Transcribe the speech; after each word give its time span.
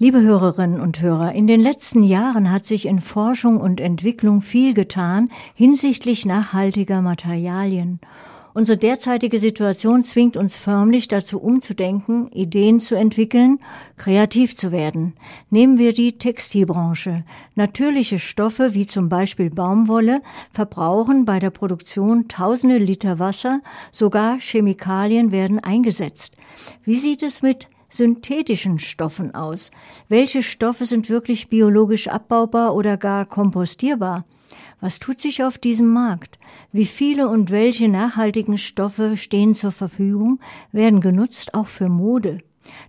Liebe 0.00 0.20
Hörerinnen 0.20 0.80
und 0.80 1.02
Hörer, 1.02 1.32
in 1.32 1.48
den 1.48 1.60
letzten 1.60 2.04
Jahren 2.04 2.52
hat 2.52 2.64
sich 2.64 2.86
in 2.86 3.00
Forschung 3.00 3.60
und 3.60 3.80
Entwicklung 3.80 4.42
viel 4.42 4.72
getan 4.72 5.28
hinsichtlich 5.56 6.24
nachhaltiger 6.24 7.02
Materialien. 7.02 7.98
Unsere 8.54 8.78
derzeitige 8.78 9.40
Situation 9.40 10.04
zwingt 10.04 10.36
uns 10.36 10.54
förmlich 10.54 11.08
dazu 11.08 11.40
umzudenken, 11.40 12.30
Ideen 12.30 12.78
zu 12.78 12.94
entwickeln, 12.94 13.58
kreativ 13.96 14.54
zu 14.54 14.70
werden. 14.70 15.14
Nehmen 15.50 15.78
wir 15.78 15.92
die 15.92 16.12
Textilbranche. 16.12 17.24
Natürliche 17.56 18.20
Stoffe 18.20 18.74
wie 18.74 18.86
zum 18.86 19.08
Beispiel 19.08 19.50
Baumwolle 19.50 20.22
verbrauchen 20.52 21.24
bei 21.24 21.40
der 21.40 21.50
Produktion 21.50 22.28
tausende 22.28 22.78
Liter 22.78 23.18
Wasser, 23.18 23.62
sogar 23.90 24.38
Chemikalien 24.38 25.32
werden 25.32 25.58
eingesetzt. 25.58 26.36
Wie 26.84 26.96
sieht 26.96 27.24
es 27.24 27.42
mit 27.42 27.66
synthetischen 27.88 28.78
Stoffen 28.78 29.34
aus? 29.34 29.70
Welche 30.08 30.42
Stoffe 30.42 30.86
sind 30.86 31.08
wirklich 31.08 31.48
biologisch 31.48 32.08
abbaubar 32.08 32.74
oder 32.74 32.96
gar 32.96 33.26
kompostierbar? 33.26 34.24
Was 34.80 35.00
tut 35.00 35.18
sich 35.18 35.42
auf 35.42 35.58
diesem 35.58 35.92
Markt? 35.92 36.38
Wie 36.72 36.86
viele 36.86 37.28
und 37.28 37.50
welche 37.50 37.88
nachhaltigen 37.88 38.58
Stoffe 38.58 39.16
stehen 39.16 39.54
zur 39.54 39.72
Verfügung, 39.72 40.40
werden 40.70 41.00
genutzt 41.00 41.54
auch 41.54 41.66
für 41.66 41.88
Mode? 41.88 42.38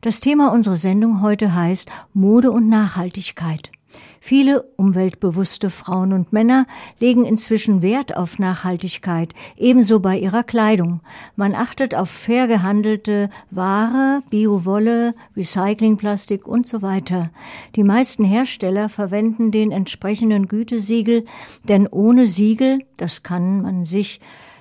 Das 0.02 0.20
Thema 0.20 0.52
unserer 0.52 0.78
Sendung 0.78 1.22
heute 1.22 1.56
heißt 1.56 1.90
Mode 2.14 2.52
und 2.52 2.68
Nachhaltigkeit. 2.68 3.72
Viele 4.20 4.64
umweltbewusste 4.76 5.70
Frauen 5.70 6.14
und 6.14 6.34
Männer 6.34 6.66
legen 7.00 7.26
inzwischen 7.26 7.82
Wert 7.82 8.16
auf 8.18 8.40
Nachhaltigkeit, 8.40 9.34
ebenso 9.58 10.00
bei 10.00 10.18
ihrer 10.18 10.44
Kleidung. 10.44 11.02
Man 11.36 11.56
achtet 11.56 11.96
auf 11.96 12.10
fair 12.10 12.48
gehandelte 12.48 13.30
Ware, 13.52 14.22
Biowolle, 14.30 15.14
Recyclingplastik 15.36 16.48
und 16.48 16.68
so 16.68 16.82
weiter. 16.82 17.30
Die 17.76 17.84
meisten 17.84 18.24
Hersteller 18.24 18.90
verwenden 18.90 19.52
den 19.52 19.72
entsprechenden 19.72 20.48
Gütesiegel, 20.48 21.26
denn 21.64 21.88
ohne 21.88 22.28
Siegel, 22.28 22.80
das 22.98 23.24
kann 23.24 23.62
man 23.62 23.86
sich 23.86 24.20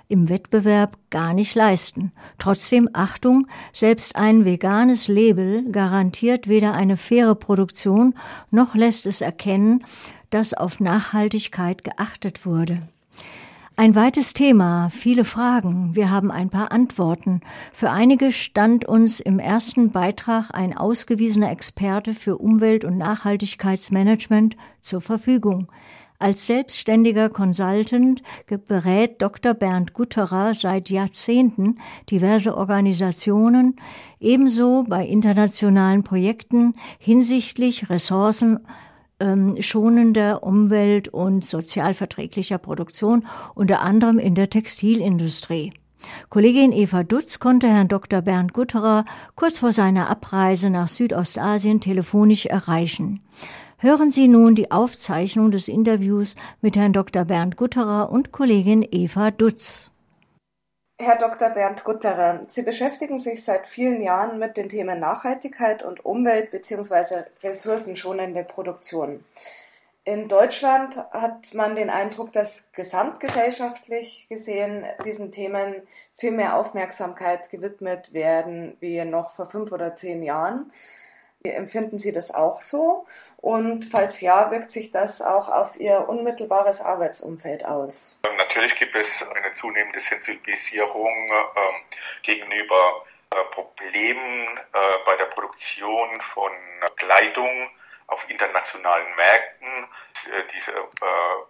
im 0.08 0.28
Wettbewerb 0.28 0.96
gar 1.10 1.34
nicht 1.34 1.54
leisten. 1.54 2.12
Trotzdem 2.38 2.88
Achtung, 2.92 3.46
selbst 3.72 4.16
ein 4.16 4.44
veganes 4.44 5.08
Label 5.08 5.70
garantiert 5.70 6.48
weder 6.48 6.74
eine 6.74 6.96
faire 6.96 7.34
Produktion 7.34 8.14
noch 8.50 8.74
lässt 8.74 9.06
es 9.06 9.20
erkennen, 9.20 9.84
dass 10.30 10.54
auf 10.54 10.80
Nachhaltigkeit 10.80 11.84
geachtet 11.84 12.44
wurde. 12.46 12.82
Ein 13.76 13.94
weites 13.94 14.34
Thema, 14.34 14.90
viele 14.90 15.24
Fragen, 15.24 15.94
wir 15.94 16.10
haben 16.10 16.32
ein 16.32 16.50
paar 16.50 16.72
Antworten. 16.72 17.42
Für 17.72 17.92
einige 17.92 18.32
stand 18.32 18.84
uns 18.84 19.20
im 19.20 19.38
ersten 19.38 19.92
Beitrag 19.92 20.50
ein 20.52 20.76
ausgewiesener 20.76 21.52
Experte 21.52 22.12
für 22.12 22.38
Umwelt- 22.38 22.84
und 22.84 22.98
Nachhaltigkeitsmanagement 22.98 24.56
zur 24.80 25.00
Verfügung. 25.00 25.68
Als 26.20 26.46
selbstständiger 26.46 27.28
Consultant 27.28 28.22
berät 28.66 29.22
Dr. 29.22 29.54
Bernd 29.54 29.92
Gutterer 29.92 30.52
seit 30.54 30.90
Jahrzehnten 30.90 31.78
diverse 32.10 32.56
Organisationen, 32.56 33.76
ebenso 34.18 34.84
bei 34.88 35.06
internationalen 35.06 36.02
Projekten 36.02 36.74
hinsichtlich 36.98 37.88
Ressourcen 37.88 38.58
ähm, 39.20 39.60
schonender 39.60 40.42
Umwelt- 40.42 41.08
und 41.08 41.44
sozialverträglicher 41.44 42.58
Produktion, 42.58 43.24
unter 43.54 43.80
anderem 43.82 44.18
in 44.18 44.34
der 44.34 44.50
Textilindustrie. 44.50 45.72
Kollegin 46.30 46.72
Eva 46.72 47.04
Dutz 47.04 47.38
konnte 47.38 47.68
Herrn 47.68 47.88
Dr. 47.88 48.22
Bernd 48.22 48.52
Gutterer 48.52 49.04
kurz 49.36 49.58
vor 49.58 49.72
seiner 49.72 50.10
Abreise 50.10 50.70
nach 50.70 50.88
Südostasien 50.88 51.80
telefonisch 51.80 52.46
erreichen. 52.46 53.20
Hören 53.80 54.10
Sie 54.10 54.26
nun 54.26 54.56
die 54.56 54.72
Aufzeichnung 54.72 55.52
des 55.52 55.68
Interviews 55.68 56.34
mit 56.60 56.76
Herrn 56.76 56.92
Dr. 56.92 57.26
Bernd 57.26 57.56
Gutterer 57.56 58.10
und 58.10 58.32
Kollegin 58.32 58.84
Eva 58.90 59.30
Dutz. 59.30 59.92
Herr 61.00 61.14
Dr. 61.14 61.50
Bernd 61.50 61.84
Gutterer, 61.84 62.42
Sie 62.48 62.62
beschäftigen 62.62 63.20
sich 63.20 63.44
seit 63.44 63.68
vielen 63.68 64.00
Jahren 64.00 64.40
mit 64.40 64.56
den 64.56 64.68
Themen 64.68 64.98
Nachhaltigkeit 64.98 65.84
und 65.84 66.04
Umwelt 66.04 66.50
bzw. 66.50 67.22
ressourcenschonende 67.40 68.42
Produktion. 68.42 69.24
In 70.02 70.26
Deutschland 70.26 70.96
hat 71.12 71.54
man 71.54 71.76
den 71.76 71.88
Eindruck, 71.88 72.32
dass 72.32 72.72
gesamtgesellschaftlich 72.72 74.26
gesehen 74.28 74.84
diesen 75.04 75.30
Themen 75.30 75.82
viel 76.12 76.32
mehr 76.32 76.56
Aufmerksamkeit 76.56 77.48
gewidmet 77.48 78.12
werden 78.12 78.76
wie 78.80 79.04
noch 79.04 79.30
vor 79.30 79.46
fünf 79.46 79.70
oder 79.70 79.94
zehn 79.94 80.24
Jahren. 80.24 80.72
Empfinden 81.44 82.00
Sie 82.00 82.10
das 82.10 82.34
auch 82.34 82.60
so? 82.62 83.06
Und 83.40 83.84
falls 83.84 84.20
ja, 84.20 84.50
wirkt 84.50 84.70
sich 84.70 84.90
das 84.90 85.22
auch 85.22 85.48
auf 85.48 85.78
Ihr 85.78 86.08
unmittelbares 86.08 86.80
Arbeitsumfeld 86.80 87.64
aus? 87.64 88.20
Natürlich 88.36 88.74
gibt 88.74 88.96
es 88.96 89.22
eine 89.22 89.52
zunehmende 89.52 90.00
Sensibilisierung 90.00 91.30
äh, 91.30 92.22
gegenüber 92.22 93.04
äh, 93.30 93.36
Problemen 93.52 94.58
äh, 94.58 94.78
bei 95.04 95.16
der 95.16 95.26
Produktion 95.26 96.20
von 96.20 96.50
Kleidung 96.96 97.70
auf 98.08 98.28
internationalen 98.28 99.14
Märkten. 99.14 99.84
Äh, 100.32 100.42
diese 100.52 100.72
äh, 100.72 100.80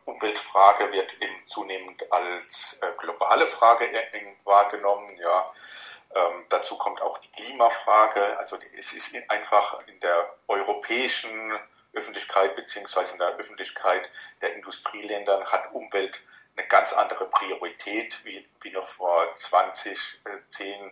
Umweltfrage 0.04 0.92
wird 0.92 1.14
eben 1.22 1.46
zunehmend 1.46 2.12
als 2.12 2.78
äh, 2.82 2.92
globale 2.98 3.46
Frage 3.46 3.88
wahrgenommen. 4.44 5.16
Ja. 5.16 5.52
Ähm, 6.14 6.44
dazu 6.48 6.76
kommt 6.76 7.00
auch 7.00 7.18
die 7.18 7.30
Klimafrage. 7.32 8.38
Also 8.38 8.58
es 8.76 8.92
ist 8.92 9.14
einfach 9.28 9.86
in 9.86 10.00
der 10.00 10.34
europäischen 10.48 11.58
Öffentlichkeit 11.92 12.56
beziehungsweise 12.56 13.12
in 13.12 13.18
der 13.18 13.36
Öffentlichkeit 13.36 14.08
der 14.40 14.54
Industrieländern 14.54 15.44
hat 15.46 15.72
Umwelt 15.72 16.20
eine 16.56 16.66
ganz 16.66 16.92
andere 16.92 17.26
Priorität 17.26 18.24
wie, 18.24 18.46
wie 18.62 18.70
noch 18.70 18.86
vor 18.86 19.34
20, 19.34 20.20
10, 20.48 20.72
äh, 20.72 20.90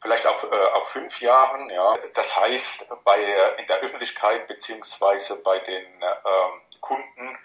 vielleicht 0.00 0.26
auch, 0.26 0.44
äh, 0.44 0.66
auch 0.74 0.86
fünf 0.86 1.20
Jahren. 1.20 1.70
Ja. 1.70 1.96
Das 2.14 2.36
heißt, 2.36 2.88
bei, 3.04 3.20
in 3.58 3.66
der 3.66 3.78
Öffentlichkeit 3.78 4.46
beziehungsweise 4.48 5.42
bei 5.42 5.58
den 5.60 5.86
ähm, 6.02 6.60
Kunden 6.80 7.38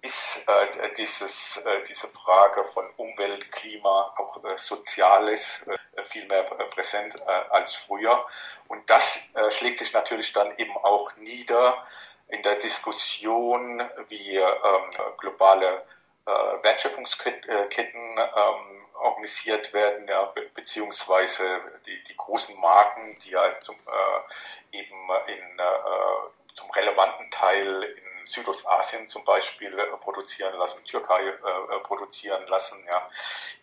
ist 0.00 0.44
äh, 0.46 0.92
dieses, 0.96 1.56
äh, 1.58 1.82
diese 1.88 2.08
Frage 2.08 2.64
von 2.64 2.88
Umwelt, 2.96 3.50
Klima, 3.50 4.14
auch 4.16 4.44
äh, 4.44 4.56
Soziales 4.56 5.66
äh, 5.66 6.04
viel 6.04 6.26
mehr 6.26 6.44
präsent 6.44 7.16
äh, 7.16 7.30
als 7.50 7.74
früher. 7.74 8.24
Und 8.68 8.88
das 8.88 9.30
äh, 9.34 9.50
schlägt 9.50 9.80
sich 9.80 9.92
natürlich 9.92 10.32
dann 10.32 10.54
eben 10.56 10.76
auch 10.76 11.16
nieder 11.16 11.84
in 12.28 12.42
der 12.42 12.56
Diskussion, 12.56 13.82
wie 14.08 14.36
ähm, 14.36 15.16
globale 15.18 15.82
äh, 16.26 16.30
Wertschöpfungsketten 16.62 18.18
ähm, 18.18 18.86
organisiert 18.94 19.72
werden, 19.72 20.06
ja, 20.08 20.24
be 20.26 20.42
beziehungsweise 20.54 21.60
die, 21.86 22.02
die 22.02 22.16
großen 22.16 22.58
Marken, 22.60 23.16
die 23.24 23.30
ja 23.30 23.58
zum, 23.60 23.76
äh, 23.76 24.78
eben 24.78 25.08
in, 25.26 25.58
äh, 25.58 26.54
zum 26.54 26.70
relevanten 26.70 27.30
Teil 27.30 27.82
in 27.82 28.07
Südostasien 28.28 29.08
zum 29.08 29.24
Beispiel 29.24 29.76
äh, 29.78 29.96
produzieren 29.98 30.56
lassen, 30.58 30.84
Türkei 30.84 31.22
äh, 31.22 31.30
äh, 31.30 31.80
produzieren 31.80 32.46
lassen, 32.46 32.84
ja, 32.86 33.10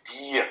die 0.09 0.43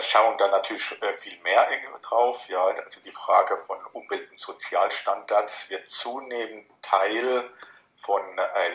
schauen 0.00 0.36
da 0.36 0.48
natürlich 0.48 0.84
viel 1.14 1.38
mehr 1.38 1.66
drauf. 2.02 2.46
Ja, 2.48 2.66
also 2.66 3.00
die 3.00 3.12
Frage 3.12 3.56
von 3.56 3.78
Umwelt- 3.94 4.30
und 4.30 4.38
Sozialstandards 4.38 5.70
wird 5.70 5.88
zunehmend 5.88 6.70
Teil 6.82 7.48
von 7.96 8.22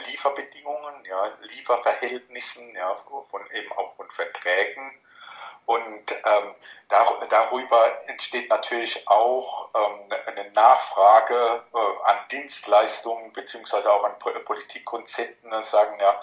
Lieferbedingungen, 0.07 1.05
ja, 1.05 1.37
Lieferverhältnissen, 1.41 2.73
ja, 2.75 2.95
von 2.95 3.51
eben 3.51 3.71
auch 3.73 3.95
von 3.95 4.09
Verträgen. 4.09 4.99
Und 5.65 6.11
ähm, 6.11 6.55
dar 6.89 7.19
darüber 7.29 8.07
entsteht 8.07 8.49
natürlich 8.49 9.07
auch 9.07 9.69
ähm, 9.73 10.13
eine 10.27 10.51
Nachfrage 10.51 11.63
äh, 11.73 12.07
an 12.09 12.17
Dienstleistungen 12.31 13.33
beziehungsweise 13.33 13.91
auch 13.91 14.03
an 14.03 14.17
Politikkonzepten, 14.19 15.49
ne, 15.49 15.63
sagen 15.63 15.99
ja, 15.99 16.21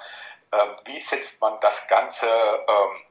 äh, 0.52 0.66
wie 0.84 1.00
setzt 1.00 1.40
man 1.40 1.58
das 1.60 1.88
Ganze 1.88 2.26
ähm, 2.26 3.02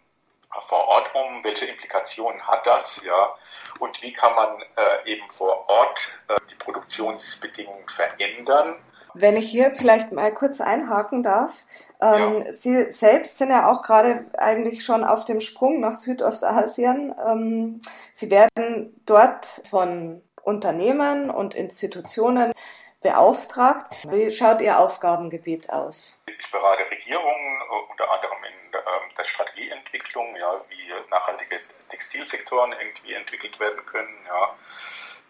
vor 0.68 0.88
Ort 0.88 1.14
um, 1.16 1.44
welche 1.44 1.66
Implikationen 1.66 2.46
hat 2.46 2.66
das, 2.66 3.04
ja, 3.04 3.36
und 3.80 4.02
wie 4.02 4.14
kann 4.14 4.36
man 4.36 4.62
äh, 4.76 5.12
eben 5.12 5.30
vor 5.30 5.68
Ort 5.70 6.10
äh, 6.28 6.36
die 6.50 6.56
Produktionsbedingungen 6.56 7.88
verändern. 7.88 8.78
Wenn 9.14 9.38
ich 9.38 9.50
hier 9.50 9.72
vielleicht 9.72 10.12
mal 10.12 10.34
kurz 10.34 10.62
einhaken 10.62 11.24
darf, 11.24 11.64
ähm, 12.02 12.44
ja. 12.46 12.54
Sie 12.54 12.92
selbst 12.92 13.38
sind 13.38 13.50
ja 13.50 13.70
auch 13.70 13.84
gerade 13.84 14.26
eigentlich 14.38 14.84
schon 14.84 15.04
auf 15.04 15.26
dem 15.26 15.40
Sprung 15.40 15.80
nach 15.80 15.96
Südostasien. 15.96 17.14
Ähm, 17.26 17.82
Sie 18.14 18.32
werden 18.32 19.02
dort 19.06 19.46
von 19.70 20.22
Unternehmen 20.44 21.30
und 21.30 21.54
Institutionen 21.54 22.52
beauftragt. 23.02 23.94
Wie 24.10 24.32
schaut 24.32 24.62
Ihr 24.62 24.80
Aufgabengebiet 24.80 25.70
aus? 25.70 26.24
Ich 26.26 26.52
berate 26.52 26.90
Regierungen, 26.90 27.62
äh, 27.62 27.92
unter 27.92 28.12
anderem 28.12 28.38
in 28.44 28.74
ähm, 28.74 29.16
der 29.18 29.24
Strategieentwicklung, 29.24 30.36
ja, 30.38 30.62
wie 30.70 31.10
nachhaltige 31.10 31.60
Textilsektoren 31.90 32.74
irgendwie 32.74 33.14
entwickelt 33.14 33.60
werden 33.60 33.86
können, 33.86 34.26
ja, 34.28 34.56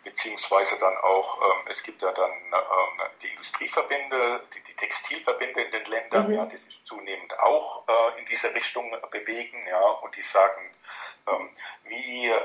beziehungsweise 0.04 0.78
dann 0.80 0.98
auch, 0.98 1.42
ähm, 1.42 1.68
es 1.70 1.84
gibt 1.84 2.02
ja 2.02 2.12
dann 2.12 2.32
ähm, 2.32 3.01
die 3.22 3.30
Industrieverbände, 3.30 4.48
die, 4.54 4.64
die, 4.64 4.76
Textilverbände 4.76 5.62
in 5.62 5.72
den 5.72 5.86
Ländern, 5.86 6.28
mhm. 6.28 6.34
ja, 6.36 6.46
die 6.46 6.58
sich 6.58 6.84
zunehmend 6.84 7.38
auch 7.40 7.88
äh, 7.88 8.20
in 8.20 8.26
diese 8.26 8.54
Richtung 8.54 8.96
bewegen, 9.12 9.66
ja, 9.68 9.80
und 9.80 10.16
die 10.16 10.22
sagen, 10.22 10.74
ähm, 11.28 11.50
wie 11.84 12.28
äh, 12.28 12.40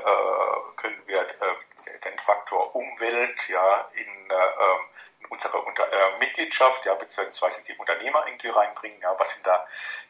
können 0.75 1.01
wir 1.07 1.21
äh, 1.21 1.99
den 2.03 2.19
Faktor 2.19 2.75
Umwelt 2.75 3.49
ja 3.49 3.89
in, 3.93 4.29
äh, 4.29 5.19
in 5.19 5.25
unsere 5.29 5.59
Unter 5.61 5.91
äh, 5.91 6.17
Mitgliedschaft, 6.19 6.85
ja, 6.85 6.93
beziehungsweise 6.93 7.63
die 7.63 7.73
Unternehmer 7.75 8.25
irgendwie 8.27 8.49
reinbringen, 8.49 9.01
ja, 9.01 9.15
was 9.17 9.33
sind 9.33 9.47
da 9.47 9.67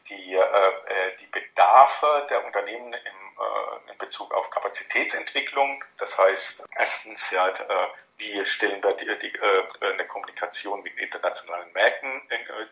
die, 0.08 0.34
äh, 0.34 1.16
die 1.20 1.26
Bedarfe 1.26 2.26
der 2.28 2.44
Unternehmen 2.44 2.92
im 2.92 3.27
in 3.90 3.98
Bezug 3.98 4.32
auf 4.34 4.50
Kapazitätsentwicklung. 4.50 5.82
Das 5.98 6.16
heißt, 6.18 6.64
erstens, 6.76 7.30
ja, 7.30 7.48
äh, 7.48 7.88
wie 8.16 8.44
stellen 8.46 8.82
wir 8.82 8.94
die, 8.94 9.18
die, 9.18 9.34
äh, 9.34 9.64
eine 9.80 10.06
Kommunikation 10.06 10.82
mit 10.82 10.96
internationalen 10.98 11.72
Märkten 11.72 12.22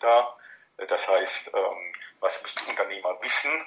dar? 0.00 0.38
Das 0.76 1.08
heißt, 1.08 1.54
ähm, 1.54 1.92
was 2.20 2.42
müssen 2.42 2.68
Unternehmer 2.68 3.16
wissen, 3.22 3.66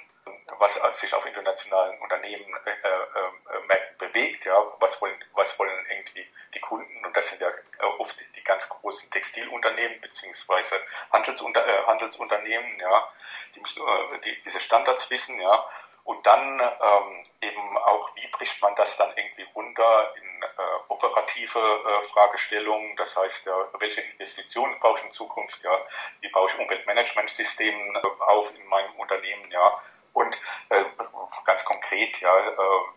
was 0.58 0.78
sich 1.00 1.12
auf 1.14 1.26
internationalen 1.26 1.98
Unternehmen 2.00 2.54
äh, 2.64 2.70
äh, 2.70 3.80
bewegt, 3.98 4.44
ja, 4.44 4.54
was 4.78 5.00
wollen, 5.00 5.16
was 5.32 5.58
wollen 5.58 5.86
irgendwie 5.88 6.26
die 6.54 6.60
Kunden 6.60 7.04
und 7.04 7.16
das 7.16 7.28
sind 7.28 7.40
ja 7.40 7.50
oft 7.98 8.16
die 8.36 8.44
ganz 8.44 8.68
großen 8.68 9.10
Textilunternehmen 9.10 10.00
beziehungsweise 10.00 10.76
Handelsunter, 11.12 11.66
äh, 11.66 11.86
Handelsunternehmen, 11.86 12.78
ja, 12.78 13.12
die 13.54 13.60
müssen 13.60 13.82
äh, 13.86 14.18
die, 14.20 14.40
diese 14.40 14.60
Standards 14.60 15.10
wissen, 15.10 15.40
ja, 15.40 15.68
und 16.04 16.24
dann 16.26 16.60
ähm, 16.60 17.24
eben 17.42 17.78
auch, 17.78 18.10
wie 18.16 18.26
bricht 18.28 18.60
man 18.62 18.74
das 18.76 18.96
dann 18.96 19.12
irgendwie 19.16 19.46
runter 19.54 20.14
in 20.16 20.42
äh, 20.42 20.46
operative 20.88 21.58
äh, 21.58 22.02
Fragestellungen, 22.02 22.96
das 22.96 23.16
heißt, 23.16 23.46
ja, 23.46 23.68
welche 23.78 24.00
Investitionen 24.02 24.78
brauche 24.80 24.98
ich 24.98 25.04
in 25.06 25.12
Zukunft, 25.12 25.62
ja, 25.62 25.78
wie 26.20 26.28
baue 26.28 26.48
ich 26.48 26.58
Umweltmanagementsysteme 26.58 27.98
äh, 27.98 28.22
auf 28.24 28.54
in 28.54 28.66
meinem 28.68 28.94
Unternehmen, 28.96 29.50
ja, 29.50 29.80
und 30.12 30.40
äh, 30.70 30.84
ganz 31.44 31.64
konkret, 31.64 32.20
ja, 32.20 32.36
äh, 32.38 32.54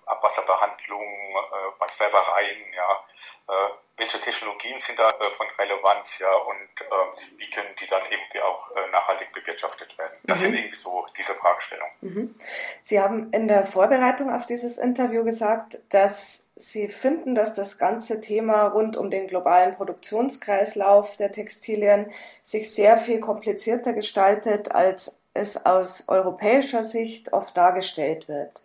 Abwasserbehandlung 0.08 1.04
äh, 1.04 1.72
bei 1.80 1.88
Färbereien, 1.88 2.74
ja, 2.74 3.06
äh, 3.50 3.70
welche 4.04 4.20
Technologien 4.20 4.78
sind 4.80 5.00
da 5.00 5.10
äh, 5.10 5.32
von 5.32 5.48
Relevanz, 5.58 6.20
ja, 6.20 6.28
und 6.28 6.82
äh, 6.82 7.38
wie 7.38 7.50
können 7.50 7.70
die 7.80 7.88
dann 7.88 8.02
irgendwie 8.12 8.42
auch 8.42 8.70
äh, 8.72 8.92
nachhaltig 8.92 9.32
bewirtschaftet 9.32 9.98
werden? 9.98 10.14
Das 10.24 10.40
mhm. 10.40 10.44
sind 10.44 10.56
irgendwie 10.56 10.76
so 10.76 11.06
diese 11.18 11.34
Fragestellungen. 11.34 11.94
Mhm. 12.02 12.36
Sie 12.82 13.00
haben 13.00 13.32
in 13.32 13.48
der 13.48 13.64
Vorbereitung 13.64 14.34
auf 14.34 14.46
dieses 14.46 14.78
Interview 14.78 15.24
gesagt, 15.24 15.80
dass 15.90 16.50
Sie 16.56 16.88
finden, 16.88 17.34
dass 17.34 17.56
das 17.56 17.80
ganze 17.80 18.22
Thema 18.22 18.68
rund 18.68 18.96
um 18.96 19.10
den 19.10 19.28
globalen 19.28 19.74
Produktionskreislauf 19.76 21.18
der 21.18 21.32
Textilien 21.32 22.12
sich 22.44 22.76
sehr 22.76 22.98
viel 22.98 23.20
komplizierter 23.20 23.94
gestaltet, 23.94 24.72
als 24.72 25.20
es 25.34 25.66
aus 25.66 26.10
europäischer 26.10 26.84
Sicht 26.84 27.34
oft 27.34 27.58
dargestellt 27.58 28.28
wird. 28.28 28.62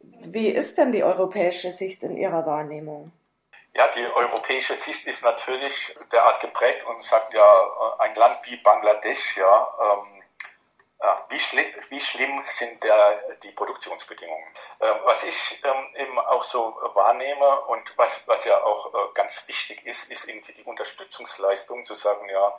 Wie 0.00 0.48
ist 0.48 0.78
denn 0.78 0.90
die 0.90 1.04
europäische 1.04 1.70
Sicht 1.70 2.02
in 2.02 2.16
Ihrer 2.16 2.44
Wahrnehmung? 2.44 3.12
Ja, 3.74 3.88
die 3.88 4.06
europäische 4.06 4.76
Sicht 4.76 5.06
ist 5.06 5.24
natürlich 5.24 5.94
derart 6.12 6.40
geprägt 6.40 6.84
und 6.86 7.02
sagt 7.02 7.32
ja, 7.32 7.96
ein 7.98 8.14
Land 8.14 8.40
wie 8.44 8.56
Bangladesch, 8.56 9.38
ja, 9.38 9.74
ähm, 9.80 10.22
wie, 11.30 11.38
schlimm, 11.38 11.66
wie 11.88 12.00
schlimm 12.00 12.42
sind 12.44 12.84
der, 12.84 13.36
die 13.42 13.50
Produktionsbedingungen? 13.52 14.46
Ähm, 14.80 14.96
was 15.04 15.24
ich 15.24 15.62
ähm, 15.64 15.96
eben 15.96 16.18
auch 16.18 16.44
so 16.44 16.76
wahrnehme 16.94 17.62
und 17.62 17.96
was, 17.96 18.26
was 18.28 18.44
ja 18.44 18.62
auch 18.62 18.92
äh, 18.92 19.12
ganz 19.14 19.48
wichtig 19.48 19.84
ist, 19.86 20.10
ist 20.10 20.28
irgendwie 20.28 20.52
die 20.52 20.64
Unterstützungsleistung 20.64 21.84
zu 21.84 21.94
sagen, 21.94 22.28
ja, 22.28 22.58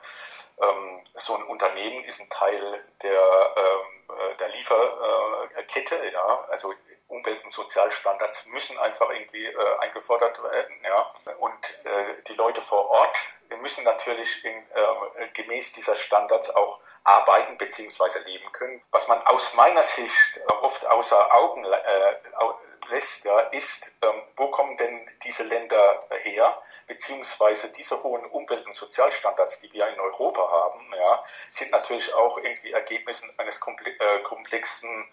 ähm, 0.61 1.03
so 1.15 1.35
ein 1.35 1.43
Unternehmen 1.43 2.03
ist 2.03 2.19
ein 2.19 2.29
Teil 2.29 2.83
der, 3.01 3.55
ähm, 3.55 4.17
äh, 4.17 4.35
der 4.37 4.49
Lieferkette, 4.49 6.11
ja, 6.11 6.45
also 6.49 6.73
Umwelt- 7.13 7.43
und 7.43 7.53
Sozialstandards 7.53 8.45
müssen 8.47 8.77
einfach 8.79 9.09
irgendwie 9.09 9.45
äh, 9.45 9.77
eingefordert 9.79 10.41
werden, 10.43 10.75
ja, 10.83 11.13
und 11.39 11.85
äh, 11.85 12.21
die 12.27 12.33
Leute 12.33 12.61
vor 12.61 12.89
Ort 12.89 13.17
müssen 13.61 13.83
natürlich 13.83 14.43
in, 14.43 14.55
äh, 14.55 15.27
gemäß 15.33 15.73
dieser 15.73 15.95
Standards 15.95 16.49
auch 16.55 16.79
arbeiten 17.03 17.57
bzw. 17.57 18.19
leben 18.25 18.51
können. 18.51 18.81
Was 18.91 19.07
man 19.07 19.21
aus 19.25 19.53
meiner 19.53 19.83
Sicht 19.83 20.39
oft 20.61 20.85
außer 20.85 21.35
Augen 21.35 21.65
lässt, 22.89 23.25
ja, 23.25 23.39
ist, 23.51 23.91
ähm, 24.01 24.21
wo 24.35 24.47
kommen 24.47 24.77
denn 24.77 25.09
diese 25.23 25.43
Länder 25.43 26.05
her, 26.21 26.61
beziehungsweise 26.87 27.71
diese 27.71 28.01
hohen 28.03 28.25
Umwelt- 28.25 28.65
und 28.65 28.75
Sozialstandards, 28.75 29.61
die 29.61 29.71
wir 29.73 29.87
in 29.87 29.99
Europa 29.99 30.49
haben, 30.49 30.93
ja, 30.95 31.23
sind 31.49 31.71
natürlich 31.71 32.13
auch 32.13 32.37
irgendwie 32.37 32.71
Ergebnissen 32.71 33.29
eines 33.37 33.57
äh, 33.57 34.19
komplexen 34.23 35.07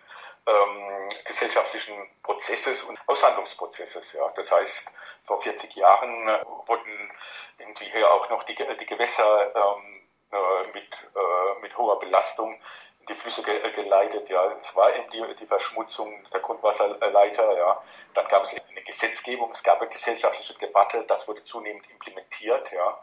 ähm, 0.46 1.08
gesellschaftlichen 1.25 1.94
Prozesses 2.22 2.82
und 2.84 2.99
Aushandlungsprozesses. 3.06 4.12
Ja. 4.14 4.28
Das 4.34 4.50
heißt, 4.50 4.93
vor 5.25 5.40
40 5.40 5.75
Jahren 5.76 6.26
wurden 6.66 7.12
irgendwie 7.58 7.90
hier 7.90 8.11
auch 8.11 8.28
noch 8.31 8.43
die, 8.44 8.55
die 8.55 8.87
Gewässer 8.87 9.55
ähm, 9.55 9.96
äh, 9.96 10.00
mit, 10.73 11.09
äh, 11.15 11.61
mit 11.61 11.77
hoher 11.77 11.99
Belastung 11.99 12.61
die 13.09 13.15
Flüsse 13.15 13.43
ge 13.43 13.61
äh, 13.62 13.71
geleitet. 13.73 14.29
Ja, 14.29 14.53
es 14.61 14.75
war 14.77 14.94
eben 14.94 15.11
die, 15.11 15.35
die 15.37 15.47
Verschmutzung 15.47 16.25
der 16.32 16.41
Grundwasserleiter. 16.41 17.56
Ja, 17.56 17.82
dann 18.15 18.29
gab 18.29 18.44
es 18.44 18.55
eine 18.55 18.82
Gesetzgebung, 18.82 19.50
es 19.50 19.62
gab 19.62 19.81
eine 19.81 19.91
gesellschaftliche 19.91 20.55
Debatte, 20.55 21.05
das 21.05 21.27
wurde 21.27 21.43
zunehmend 21.44 21.88
implementiert. 21.91 22.73
Ja, 22.73 23.00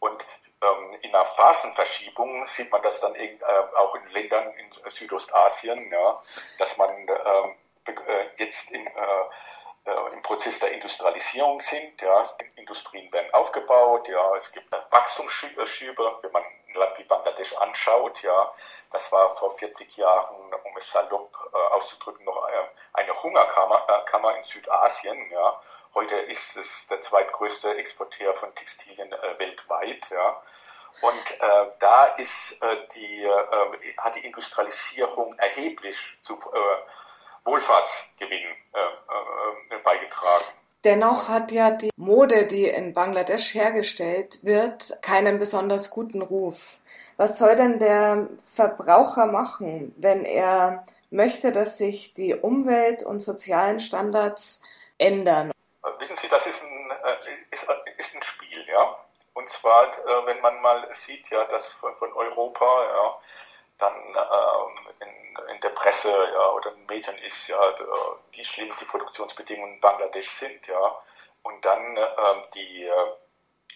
und 0.00 0.24
ähm, 0.62 0.98
in 1.02 1.14
einer 1.14 1.24
Phasenverschiebung 1.24 2.46
sieht 2.46 2.70
man 2.72 2.82
das 2.82 3.00
dann 3.00 3.14
äh, 3.14 3.38
auch 3.76 3.94
in 3.94 4.06
Ländern 4.08 4.52
in 4.54 4.90
Südostasien, 4.90 5.90
ja, 5.90 6.22
dass 6.58 6.76
man 6.76 6.90
ähm, 6.90 7.54
äh, 7.86 8.26
jetzt 8.36 8.70
in 8.70 8.86
äh, 8.86 8.90
äh, 9.86 10.12
im 10.14 10.22
Prozess 10.22 10.58
der 10.60 10.72
Industrialisierung 10.72 11.60
sind. 11.60 12.00
Ja. 12.00 12.22
Industrien 12.56 13.12
werden 13.12 13.32
aufgebaut, 13.32 14.08
ja, 14.08 14.34
es 14.36 14.50
gibt 14.52 14.72
Wachstumsschübe, 14.72 16.18
wenn 16.22 16.32
man 16.32 16.44
Land 16.74 16.98
wie 16.98 17.04
Bangladesch 17.04 17.54
anschaut, 17.54 18.22
ja, 18.22 18.52
das 18.90 19.10
war 19.12 19.34
vor 19.36 19.50
40 19.56 19.96
Jahren, 19.96 20.52
um 20.52 20.76
es 20.76 20.90
salopp 20.90 21.36
äh, 21.52 21.56
auszudrücken, 21.74 22.24
noch 22.24 22.48
äh, 22.48 22.52
eine 22.92 23.12
Hungerkammer 23.22 23.86
äh, 23.88 24.04
Kammer 24.10 24.36
in 24.36 24.44
Südasien, 24.44 25.30
ja. 25.30 25.60
Heute 25.94 26.16
ist 26.16 26.56
es 26.56 26.88
der 26.88 27.00
zweitgrößte 27.00 27.76
Exporteur 27.76 28.34
von 28.34 28.54
Textilien 28.54 29.12
äh, 29.12 29.38
weltweit, 29.38 30.10
ja. 30.10 30.42
Und 31.00 31.40
äh, 31.40 31.66
da 31.80 32.04
ist 32.16 32.60
äh, 32.62 32.86
die, 32.94 33.24
äh, 33.24 33.96
hat 33.98 34.14
die 34.14 34.24
Industrialisierung 34.24 35.34
erheblich 35.38 35.96
zu 36.22 36.38
Wohlfahrtsgewinn 37.44 38.56
äh, 38.72 39.78
beigetragen. 39.82 40.44
Dennoch 40.84 41.28
hat 41.28 41.50
ja 41.50 41.70
die 41.70 41.90
Mode, 41.96 42.46
die 42.46 42.66
in 42.66 42.92
Bangladesch 42.92 43.54
hergestellt 43.54 44.40
wird, 44.42 44.98
keinen 45.00 45.38
besonders 45.38 45.88
guten 45.88 46.20
Ruf. 46.20 46.78
Was 47.16 47.38
soll 47.38 47.56
denn 47.56 47.78
der 47.78 48.28
Verbraucher 48.44 49.26
machen, 49.26 49.94
wenn 49.96 50.26
er 50.26 50.84
möchte, 51.10 51.52
dass 51.52 51.78
sich 51.78 52.12
die 52.12 52.34
Umwelt- 52.34 53.02
und 53.02 53.20
sozialen 53.20 53.80
Standards 53.80 54.62
ändern? 54.98 55.52
Wissen 55.98 56.16
Sie, 56.16 56.28
das 56.28 56.46
ist 56.46 56.62
ein, 56.62 56.90
äh, 56.90 57.54
ist, 57.54 57.66
ist 57.96 58.16
ein 58.16 58.22
Spiel, 58.22 58.66
ja. 58.68 58.98
Und 59.32 59.48
zwar, 59.48 59.86
äh, 59.86 60.26
wenn 60.26 60.40
man 60.42 60.60
mal 60.60 60.86
sieht, 60.92 61.30
ja, 61.30 61.44
dass 61.44 61.72
von, 61.72 61.96
von 61.96 62.12
Europa, 62.12 62.66
ja, 62.66 63.18
dann 63.78 63.94
ähm, 63.94 64.88
in, 65.00 65.23
in 65.48 65.60
der 65.60 65.70
Presse 65.70 66.10
ja, 66.10 66.50
oder 66.50 66.70
in 66.70 66.78
den 66.78 66.86
Medien 66.86 67.18
ist, 67.18 67.48
ja, 67.48 67.58
wie 68.32 68.44
schlimm 68.44 68.72
die 68.80 68.84
Produktionsbedingungen 68.84 69.74
in 69.74 69.80
Bangladesch 69.80 70.28
sind, 70.28 70.66
ja, 70.66 71.02
und 71.42 71.64
dann 71.64 71.96
ähm, 71.96 72.44
die 72.54 72.84
äh, 72.84 73.12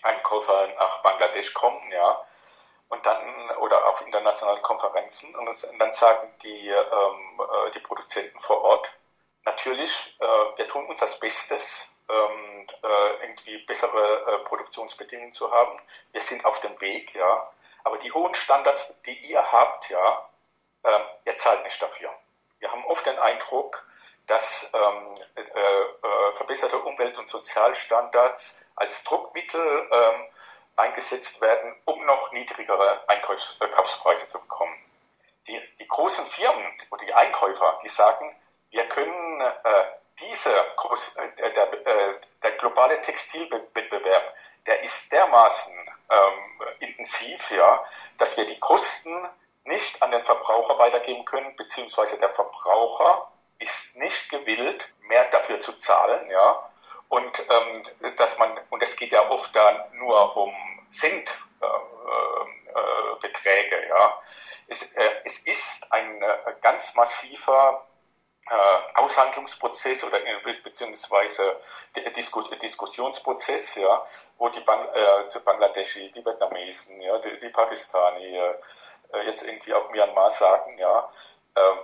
Einkäufer 0.03 0.69
nach 0.79 1.03
Bangladesch 1.03 1.55
kommen, 1.55 1.91
ja, 1.93 2.25
und 2.89 3.05
dann 3.05 3.51
oder 3.59 3.87
auf 3.87 4.01
internationalen 4.01 4.63
Konferenzen 4.63 5.35
und, 5.37 5.47
das, 5.47 5.65
und 5.65 5.79
dann 5.79 5.93
sagen 5.93 6.33
die 6.43 6.69
ähm, 6.69 7.41
äh, 7.41 7.71
die 7.73 7.81
Produzenten 7.81 8.39
vor 8.39 8.63
Ort 8.63 8.93
natürlich, 9.45 10.17
äh, 10.21 10.27
wir 10.57 10.69
tun 10.69 10.87
uns 10.87 11.01
das 11.01 11.19
Bestes, 11.19 11.91
ähm, 12.09 12.67
äh, 12.83 13.23
irgendwie 13.23 13.59
bessere 13.59 14.27
äh, 14.27 14.39
Produktionsbedingungen 14.45 15.33
zu 15.33 15.51
haben. 15.51 15.79
Wir 16.13 16.21
sind 16.21 16.45
auf 16.45 16.61
dem 16.61 16.81
Weg, 16.81 17.15
ja. 17.15 17.51
Aber 17.85 17.99
die 17.99 18.13
hohen 18.13 18.35
Standards, 18.35 18.95
die 19.07 19.17
ihr 19.31 19.53
habt, 19.53 19.89
ja, 19.91 20.28
ähm, 20.85 21.03
ihr 21.25 21.37
zahlt 21.37 21.65
nicht 21.65 21.81
dafür. 21.81 22.11
Wir 22.59 22.73
haben 22.73 22.85
oft 22.87 23.07
den 23.07 23.19
Eindruck, 23.19 23.87
dass 24.27 24.71
ähm, 24.75 25.15
äh, 25.37 25.41
äh, 25.41 26.35
verbesserte 26.35 26.79
Umwelt- 26.79 27.19
und 27.19 27.29
Sozialstandards 27.29 28.59
als 28.77 29.03
Druckmittel 29.05 29.89
ähm, 29.91 30.27
eingesetzt 30.77 31.41
werden, 31.41 31.75
um 31.85 32.05
noch 32.07 32.31
niedrigere 32.33 33.09
Einkaufspreise 33.09 34.29
zu 34.29 34.39
bekommen. 34.39 34.77
Die, 35.47 35.61
die 35.81 35.89
großen 35.89 36.27
Firmen 36.27 36.73
oder 36.91 37.05
die 37.05 37.15
Einkäufer, 37.15 37.79
die 37.83 37.89
sagen, 37.89 38.37
wir 38.71 38.87
können 38.89 39.41
äh, 39.41 39.85
diese, 40.21 40.55
äh, 40.55 41.53
der, 41.53 41.87
äh, 41.87 42.21
der 42.43 42.53
globale 42.53 43.01
Textilwettbewerb, 43.01 44.35
der 44.67 44.83
ist 44.83 45.11
dermaßen 45.11 45.75
ähm, 46.11 46.67
intensiv, 46.81 47.51
ja, 47.51 47.85
dass 48.19 48.37
wir 48.37 48.45
die 48.45 48.61
Kosten 48.61 49.29
nicht 49.69 50.03
an 50.03 50.11
den 50.11 50.23
Verbraucher 50.23 50.79
weitergeben 50.79 51.25
können, 51.25 51.55
beziehungsweise 51.57 52.19
der 52.19 52.33
Verbraucher 52.33 53.31
ist 53.59 53.97
nicht 53.97 54.31
gewillt, 54.31 54.89
mehr 55.03 55.25
dafür 55.31 55.61
zu 55.61 55.73
zahlen, 55.79 56.31
ja. 56.31 56.71
Und 57.09 57.43
ähm, 57.49 58.15
dass 58.17 58.39
man, 58.39 58.59
und 58.71 58.83
es 58.83 58.97
geht 58.97 59.13
ja 59.13 59.31
oft 59.31 59.55
dann 59.55 59.83
nur 59.93 60.37
um 60.37 60.53
Cent 60.91 61.39
äh, 61.61 61.67
äh, 61.67 63.21
Beträge, 63.21 63.89
ja. 63.89 64.23
Es, 64.67 64.83
äh, 64.93 65.11
es 65.25 65.39
ist 65.47 65.91
ein 65.93 66.23
äh, 66.23 66.37
ganz 66.61 66.95
massiver 66.95 67.87
äh, 68.51 68.99
Aushandlungsprozess 68.99 70.05
oder 70.05 70.25
äh, 70.25 70.55
beziehungsweise 70.63 71.61
Diskus 72.17 72.51
Diskussionsprozess, 72.59 73.77
ja, 73.77 74.07
wo 74.39 74.49
die 74.49 74.61
Bang 74.61 74.87
äh, 74.95 75.39
Bangladeschi, 75.45 76.11
die 76.11 76.25
Vietnamesen, 76.25 77.01
ja, 77.01 77.19
die, 77.19 77.39
die 77.39 77.49
Pakistani, 77.51 78.39
äh, 79.13 79.23
jetzt 79.23 79.43
irgendwie 79.43 79.75
auch 79.75 79.91
Myanmar 79.91 80.31
sagen, 80.31 80.79
ja, 80.79 81.11
äh, 81.55 81.77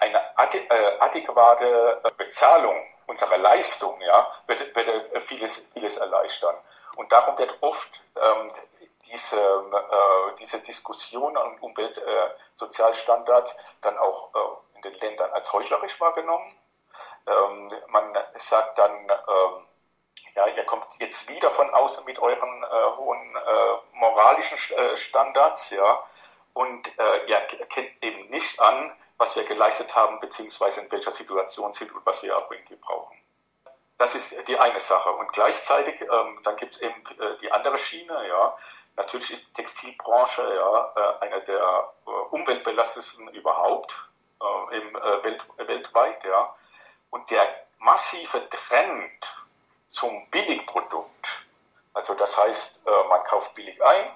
eine 0.00 0.38
ade 0.38 0.58
äh, 0.58 0.98
adäquate 1.00 2.00
Bezahlung 2.16 2.86
unserer 3.06 3.38
Leistung, 3.38 4.00
ja, 4.00 4.30
wird, 4.46 4.74
wird 4.76 5.22
vieles, 5.24 5.66
vieles 5.72 5.96
erleichtern. 5.96 6.56
Und 6.96 7.10
darum 7.10 7.36
wird 7.38 7.56
oft 7.62 8.00
ähm, 8.16 8.52
diese, 9.06 9.36
äh, 9.38 10.34
diese 10.38 10.60
Diskussion 10.60 11.36
an 11.36 11.58
Umweltsozialstandards 11.58 13.56
dann 13.80 13.98
auch 13.98 14.30
in 14.74 14.82
den 14.82 14.94
Ländern 14.94 15.32
als 15.32 15.52
heuchlerisch 15.52 16.00
wahrgenommen. 16.00 16.56
Ähm, 17.26 17.72
man 17.88 18.16
sagt 18.36 18.78
dann, 18.78 19.00
ähm, 19.00 19.66
ja, 20.34 20.46
ihr 20.46 20.64
kommt 20.64 20.86
jetzt 20.98 21.28
wieder 21.28 21.50
von 21.50 21.70
außen 21.70 22.04
mit 22.04 22.18
euren 22.18 22.62
äh, 22.62 22.96
hohen 22.96 23.36
äh, 23.36 23.96
moralischen 23.98 24.76
äh, 24.76 24.96
Standards, 24.96 25.70
ja, 25.70 26.02
und 26.54 26.86
äh, 26.98 27.26
ihr 27.26 27.40
kennt 27.40 27.90
eben 28.02 28.28
nicht 28.30 28.60
an, 28.60 28.92
was 29.16 29.36
wir 29.36 29.44
geleistet 29.44 29.94
haben, 29.94 30.20
beziehungsweise 30.20 30.80
in 30.80 30.90
welcher 30.90 31.12
Situation 31.12 31.72
sind 31.72 31.92
und 31.92 32.04
was 32.04 32.22
wir 32.22 32.36
auch 32.36 32.50
irgendwie 32.50 32.76
brauchen. 32.76 33.16
Das 33.98 34.14
ist 34.14 34.48
die 34.48 34.58
eine 34.58 34.80
Sache. 34.80 35.12
Und 35.12 35.32
gleichzeitig, 35.32 36.00
ähm, 36.00 36.40
dann 36.42 36.56
gibt 36.56 36.74
es 36.74 36.80
eben 36.80 37.04
äh, 37.20 37.36
die 37.36 37.52
andere 37.52 37.78
Schiene, 37.78 38.26
ja. 38.26 38.56
Natürlich 38.96 39.30
ist 39.30 39.48
die 39.48 39.52
Textilbranche 39.52 40.42
ja 40.42 40.92
äh, 40.96 41.24
eine 41.24 41.40
der 41.42 41.92
äh, 42.06 42.10
umweltbelastetsten 42.10 43.28
überhaupt 43.28 44.08
äh, 44.40 44.76
im, 44.76 44.96
äh, 44.96 45.24
Welt, 45.24 45.46
weltweit, 45.56 46.24
ja. 46.24 46.54
Und 47.10 47.30
der 47.30 47.46
massive 47.78 48.48
Trend 48.48 49.46
zum 49.86 50.28
Billigprodukt, 50.30 51.46
also 51.94 52.14
das 52.14 52.36
heißt, 52.36 52.86
äh, 52.86 53.08
man 53.08 53.22
kauft 53.24 53.54
billig 53.54 53.82
ein, 53.84 54.10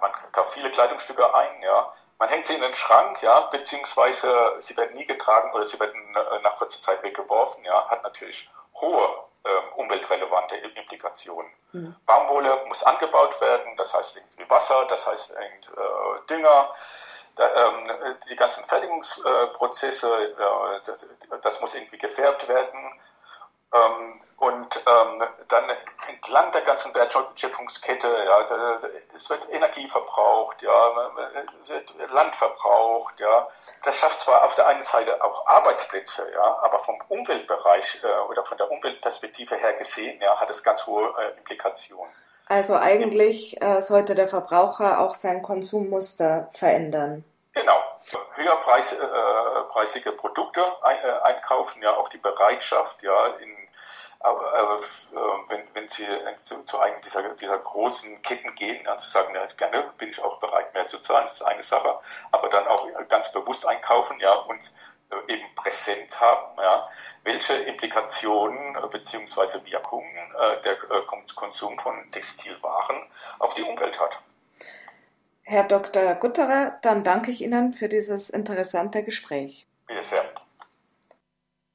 man 0.00 0.12
kauft 0.32 0.54
viele 0.54 0.70
Kleidungsstücke 0.70 1.34
ein, 1.34 1.62
ja, 1.62 1.92
man 2.18 2.28
hängt 2.28 2.46
sie 2.46 2.54
in 2.54 2.60
den 2.60 2.74
Schrank, 2.74 3.22
ja, 3.22 3.40
beziehungsweise 3.40 4.56
sie 4.58 4.76
werden 4.76 4.96
nie 4.96 5.06
getragen 5.06 5.52
oder 5.52 5.64
sie 5.64 5.78
werden 5.78 6.16
äh, 6.16 6.42
nach 6.42 6.56
kurzer 6.56 6.82
Zeit 6.82 7.02
weggeworfen, 7.02 7.64
ja, 7.64 7.88
hat 7.88 8.02
natürlich 8.02 8.50
hohe 8.74 9.08
äh, 9.44 9.74
umweltrelevante 9.76 10.56
Implikationen. 10.56 11.50
Mhm. 11.72 11.94
Baumwolle 12.06 12.64
muss 12.66 12.82
angebaut 12.82 13.40
werden, 13.40 13.76
das 13.76 13.94
heißt 13.94 14.16
irgendwie 14.16 14.50
Wasser, 14.50 14.86
das 14.88 15.06
heißt 15.06 15.30
äh, 15.32 16.26
Dünger, 16.28 16.70
ähm, 17.38 18.16
die 18.28 18.36
ganzen 18.36 18.64
Fertigungsprozesse, 18.64 20.08
äh, 20.08 20.80
das, 20.84 21.06
das, 21.42 21.60
muss 21.60 21.74
irgendwie 21.74 21.98
gefärbt 21.98 22.48
werden. 22.48 23.00
Ähm, 23.72 24.20
und 24.38 24.57
ähm, 25.00 25.22
dann 25.48 25.64
entlang 26.08 26.52
der 26.52 26.62
ganzen 26.62 26.94
Wertschöpfungskette, 26.94 28.08
ja, 28.08 28.40
es 29.16 29.30
wird 29.30 29.48
Energie 29.50 29.88
verbraucht, 29.88 30.62
ja, 30.62 31.10
es 31.62 31.68
wird 31.70 31.94
Land 32.10 32.34
verbraucht, 32.36 33.18
ja. 33.20 33.48
Das 33.84 33.96
schafft 33.96 34.20
zwar 34.20 34.44
auf 34.44 34.54
der 34.54 34.66
einen 34.66 34.82
Seite 34.82 35.22
auch 35.22 35.46
Arbeitsplätze, 35.46 36.30
ja, 36.32 36.58
aber 36.62 36.78
vom 36.80 36.98
Umweltbereich 37.08 38.00
äh, 38.02 38.28
oder 38.28 38.44
von 38.44 38.58
der 38.58 38.70
Umweltperspektive 38.70 39.56
her 39.56 39.74
gesehen, 39.74 40.20
ja, 40.20 40.38
hat 40.38 40.50
es 40.50 40.62
ganz 40.62 40.86
hohe 40.86 41.14
äh, 41.18 41.38
Implikationen. 41.38 42.12
Also 42.48 42.76
eigentlich 42.76 43.60
äh, 43.60 43.82
sollte 43.82 44.14
der 44.14 44.26
Verbraucher 44.26 45.00
auch 45.00 45.10
sein 45.10 45.42
Konsummuster 45.42 46.48
verändern. 46.50 47.24
Genau. 47.52 47.82
Höherpreisige 48.34 50.10
äh, 50.10 50.12
Produkte 50.12 50.64
ein, 50.82 50.96
äh, 50.98 51.10
einkaufen, 51.22 51.82
ja 51.82 51.94
auch 51.96 52.08
die 52.08 52.18
Bereitschaft, 52.18 53.02
ja, 53.02 53.26
in, 53.40 53.50
äh, 54.24 54.28
äh 54.28 54.82
wenn, 55.48 55.62
wenn 55.74 55.88
Sie 55.88 56.06
zu, 56.36 56.62
zu 56.64 56.78
einem 56.78 57.00
dieser, 57.02 57.22
dieser 57.34 57.58
großen 57.58 58.20
Ketten 58.22 58.54
gehen, 58.54 58.84
ja, 58.84 58.96
zu 58.98 59.08
sagen, 59.08 59.34
ja, 59.34 59.46
gerne 59.56 59.92
bin 59.96 60.10
ich 60.10 60.22
auch 60.22 60.38
bereit, 60.40 60.74
mehr 60.74 60.86
zu 60.86 60.98
zahlen, 60.98 61.24
das 61.26 61.36
ist 61.36 61.42
eine 61.42 61.62
Sache, 61.62 61.98
aber 62.32 62.48
dann 62.48 62.66
auch 62.66 62.86
ganz 63.08 63.32
bewusst 63.32 63.66
einkaufen, 63.66 64.18
ja, 64.20 64.32
und 64.32 64.72
äh, 65.10 65.32
eben 65.32 65.54
präsent 65.54 66.20
haben, 66.20 66.60
ja, 66.60 66.88
welche 67.24 67.54
Implikationen 67.54 68.76
äh, 68.76 68.86
bzw. 68.88 69.64
Wirkungen 69.70 70.34
äh, 70.38 70.60
der 70.60 70.76
Konsum 71.34 71.78
von 71.78 72.10
Textilwaren 72.12 73.08
auf 73.38 73.54
die 73.54 73.62
Umwelt 73.62 73.98
hat. 73.98 74.22
Herr 75.44 75.64
Dr. 75.64 76.14
Gutterer, 76.16 76.78
dann 76.82 77.04
danke 77.04 77.30
ich 77.30 77.40
Ihnen 77.40 77.72
für 77.72 77.88
dieses 77.88 78.28
interessante 78.28 79.02
Gespräch. 79.02 79.66
Bitte 79.86 80.02
sehr. 80.02 80.24